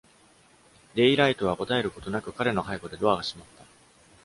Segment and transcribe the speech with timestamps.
[0.95, 3.65] デイライトは答えることなく、彼の背後でドアが閉まった。